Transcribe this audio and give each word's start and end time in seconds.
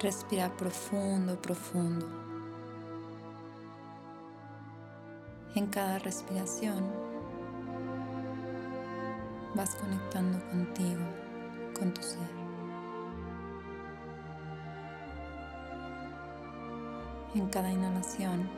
Respira 0.00 0.48
profundo, 0.48 1.36
profundo. 1.42 2.06
En 5.56 5.66
cada 5.66 5.98
respiración 5.98 6.84
vas 9.56 9.74
conectando 9.74 10.38
contigo, 10.50 11.02
con 11.76 11.92
tu 11.92 12.00
ser. 12.00 12.30
En 17.34 17.48
cada 17.48 17.68
inhalación 17.68 18.48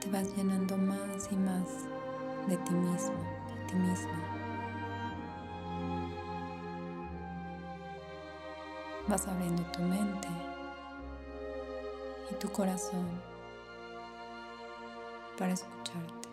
te 0.00 0.08
vas 0.08 0.34
llenando 0.34 0.78
más 0.78 1.28
y 1.30 1.36
más 1.36 1.68
de 2.48 2.56
ti 2.56 2.72
mismo, 2.72 3.12
de 3.48 3.66
ti 3.66 3.74
misma. 3.74 4.31
Vas 9.08 9.26
abriendo 9.26 9.62
tu 9.72 9.82
mente 9.82 10.28
y 12.30 12.34
tu 12.36 12.50
corazón 12.50 13.06
para 15.36 15.52
escucharte. 15.52 16.28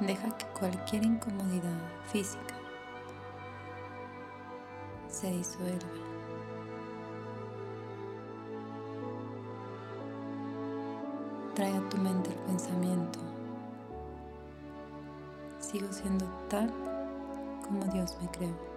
Deja 0.00 0.36
que 0.36 0.46
cualquier 0.46 1.04
incomodidad 1.04 1.78
física 2.06 2.56
se 5.06 5.30
disuelva. 5.30 6.21
Trae 11.54 11.76
a 11.76 11.88
tu 11.90 11.98
mente 11.98 12.30
el 12.30 12.36
pensamiento. 12.46 13.18
Sigo 15.60 15.92
siendo 15.92 16.24
tal 16.48 16.72
como 17.62 17.84
Dios 17.92 18.16
me 18.22 18.28
creó. 18.30 18.71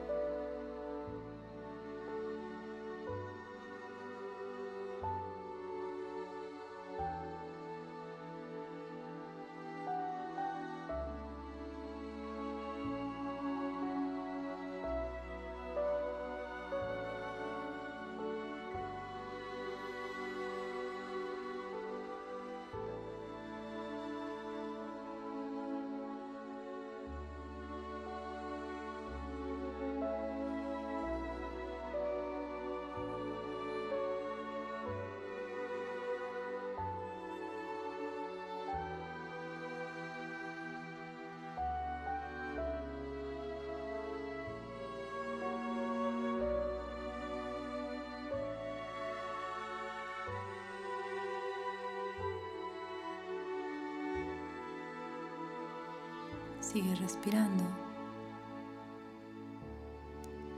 Sigue 56.75 56.93
respirando 56.95 57.63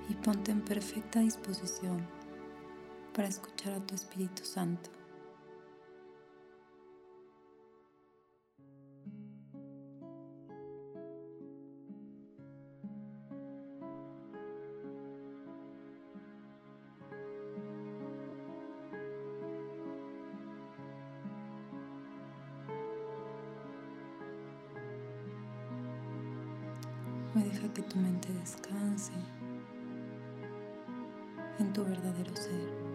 y 0.09 0.16
ponte 0.16 0.51
en 0.51 0.61
perfecta 0.61 1.19
disposición 1.19 2.07
para 3.13 3.28
escuchar 3.28 3.73
a 3.73 3.79
tu 3.85 3.94
Espíritu 3.94 4.44
Santo. 4.44 4.97
Hoy 27.37 27.43
deja 27.43 27.71
que 27.71 27.83
tu 27.83 27.97
mente 27.99 28.33
descanse 28.33 29.11
en 31.59 31.71
tu 31.71 31.85
verdadero 31.85 32.35
ser. 32.35 32.86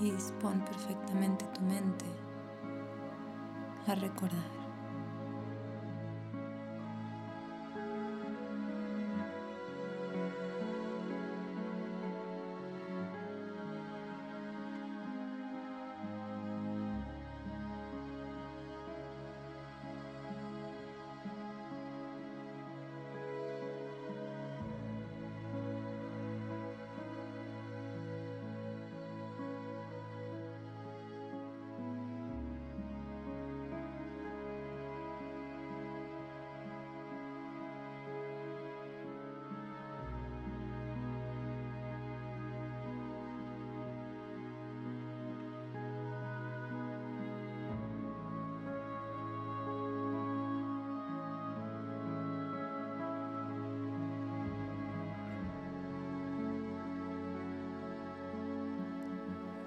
Y 0.00 0.10
dispón 0.10 0.64
perfectamente 0.64 1.44
tu 1.54 1.60
mente 1.62 2.06
a 3.86 3.94
recordar. 3.94 4.57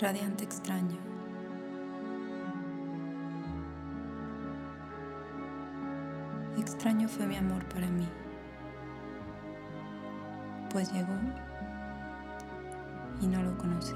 Radiante 0.02 0.44
extraño. 0.44 0.98
Extraño 6.58 7.08
fue 7.08 7.28
mi 7.28 7.38
amor 7.38 7.64
para 7.66 7.88
mí, 7.88 8.08
pues 10.72 10.92
llegó 10.92 11.14
y 13.22 13.28
no 13.28 13.44
lo 13.44 13.56
conocí. 13.58 13.94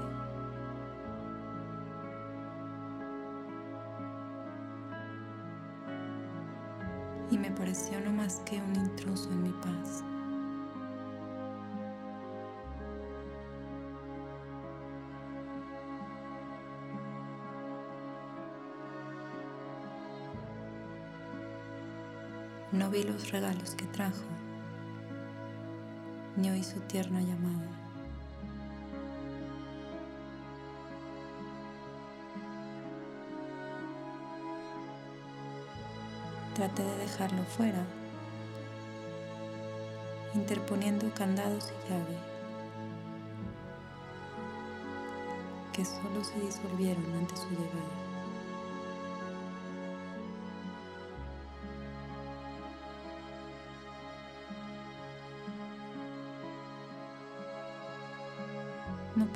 Y 7.32 7.38
me 7.38 7.50
pareció 7.50 8.00
no 8.00 8.12
más 8.12 8.40
que 8.46 8.60
un 8.60 8.76
intruso 8.76 9.28
en 9.32 9.42
mi 9.42 9.50
paz. 9.50 10.04
No 22.72 22.90
vi 22.90 23.04
los 23.04 23.30
regalos 23.30 23.76
que 23.76 23.84
trajo, 23.86 24.24
ni 26.36 26.50
oí 26.50 26.64
su 26.64 26.80
tierna 26.80 27.20
llamada. 27.20 27.70
Traté 36.54 36.82
de 36.82 36.96
dejarlo 36.96 37.44
fuera, 37.44 37.84
interponiendo 40.34 41.08
candados 41.14 41.70
y 41.70 41.90
llave, 41.90 42.18
que 45.72 45.84
solo 45.84 46.24
se 46.24 46.40
disolvieron 46.40 47.04
ante 47.16 47.36
su 47.36 47.48
llegada. 47.50 48.05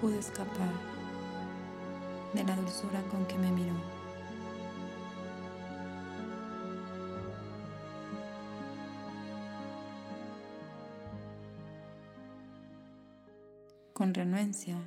Pude 0.01 0.19
escapar 0.19 0.73
de 2.33 2.45
la 2.45 2.57
dulzura 2.57 3.03
con 3.11 3.27
que 3.27 3.37
me 3.37 3.51
miró. 3.51 3.75
Con 13.93 14.15
renuencia 14.15 14.79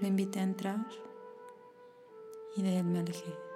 lo 0.00 0.06
invité 0.06 0.40
a 0.40 0.42
entrar 0.42 0.86
y 2.56 2.62
de 2.62 2.78
él 2.78 2.84
me 2.84 2.98
alejé. 2.98 3.47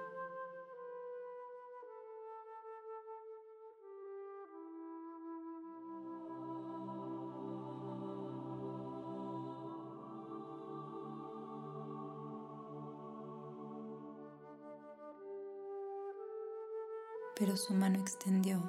Pero 17.35 17.57
su 17.57 17.73
mano 17.73 17.99
extendió 17.99 18.61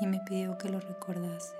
y 0.00 0.06
me 0.06 0.20
pidió 0.26 0.58
que 0.58 0.68
lo 0.68 0.80
recordase. 0.80 1.54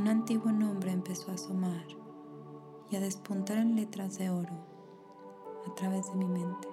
Un 0.00 0.08
antiguo 0.08 0.50
nombre 0.50 0.92
empezó 0.92 1.30
a 1.30 1.34
asomar 1.34 1.84
y 2.90 2.96
a 2.96 3.00
despuntar 3.00 3.58
en 3.58 3.76
letras 3.76 4.16
de 4.16 4.30
oro 4.30 4.54
a 5.70 5.74
través 5.74 6.06
de 6.06 6.14
mi 6.14 6.24
mente. 6.24 6.68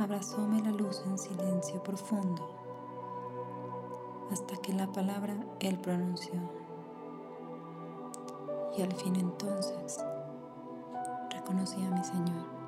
Abrazóme 0.00 0.62
la 0.62 0.70
luz 0.70 1.02
en 1.06 1.18
silencio 1.18 1.82
profundo 1.82 2.48
hasta 4.32 4.56
que 4.56 4.72
la 4.72 4.90
palabra 4.90 5.34
Él 5.60 5.78
pronunció. 5.78 6.32
Y 8.78 8.82
al 8.82 8.92
fin 8.92 9.16
entonces 9.16 10.02
reconocí 11.30 11.84
a 11.84 11.90
mi 11.90 12.04
Señor. 12.04 12.59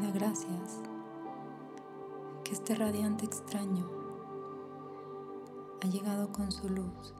Da 0.00 0.10
gracias 0.10 0.82
que 2.44 2.52
este 2.52 2.74
radiante 2.74 3.24
extraño 3.24 3.88
ha 5.82 5.86
llegado 5.86 6.30
con 6.32 6.52
su 6.52 6.68
luz 6.68 7.14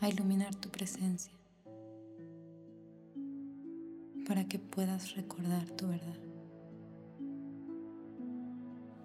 a 0.00 0.08
iluminar 0.08 0.54
tu 0.54 0.70
presencia 0.70 1.32
para 4.26 4.46
que 4.46 4.58
puedas 4.58 5.14
recordar 5.14 5.68
tu 5.72 5.88
verdad, 5.88 6.18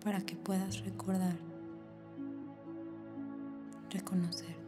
para 0.02 0.22
que 0.22 0.38
puedas 0.38 0.80
recordar, 0.86 1.36
reconocer. 3.90 4.61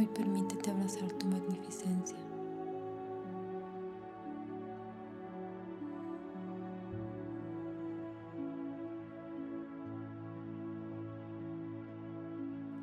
Hoy 0.00 0.06
permítete 0.06 0.70
abrazar 0.70 1.12
tu 1.12 1.26
magnificencia. 1.26 2.16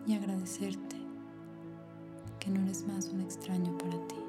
Y 0.06 0.14
agradecerte 0.14 0.96
que 2.40 2.52
no 2.52 2.62
eres 2.62 2.86
más 2.86 3.08
un 3.08 3.22
extraño 3.22 3.76
para 3.80 3.98
ti. 4.08 4.27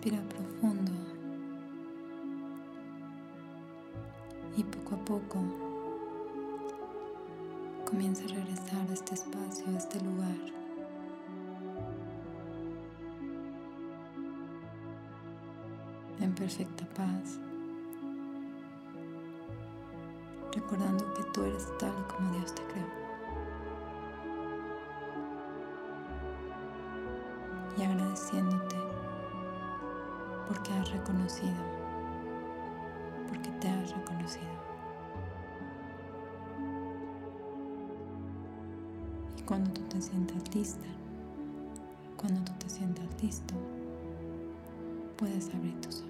Respira 0.00 0.22
profundo 0.28 0.92
y 4.56 4.62
poco 4.62 4.94
a 4.94 4.98
poco 4.98 5.38
comienza 7.84 8.22
a 8.26 8.28
regresar 8.28 8.88
a 8.88 8.92
este 8.92 9.14
espacio, 9.14 9.66
a 9.66 9.76
este 9.76 10.00
lugar. 10.00 10.36
En 16.20 16.32
perfecta 16.32 16.86
paz. 16.94 17.40
Recordando 20.54 21.12
que 21.14 21.24
tú 21.34 21.42
eres 21.42 21.66
tal 21.78 22.06
como 22.06 22.30
Dios 22.34 22.54
te 22.54 22.62
creó. 22.66 22.86
Y 27.78 27.82
agradeciéndote 27.82 28.77
porque 30.48 30.72
has 30.72 30.90
reconocido, 30.90 31.52
porque 33.28 33.50
te 33.60 33.68
has 33.68 33.90
reconocido. 33.94 34.48
Y 39.36 39.42
cuando 39.42 39.70
tú 39.70 39.82
te 39.82 40.00
sientas 40.00 40.54
lista, 40.54 40.86
cuando 42.16 42.40
tú 42.44 42.52
te 42.58 42.68
sientas 42.70 43.06
listo, 43.22 43.54
puedes 45.18 45.54
abrir 45.54 45.78
tus 45.82 46.00
ojos. 46.00 46.07